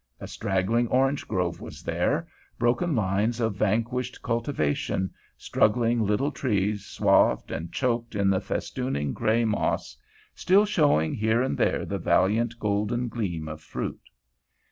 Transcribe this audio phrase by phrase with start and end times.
[0.19, 7.51] A straggling orange grove was here, broken lines of vanquished cultivation, struggling little trees swathed
[7.51, 9.95] and choked in the festooning gray moss,
[10.33, 14.01] still showing here and there the valiant golden gleam of fruit.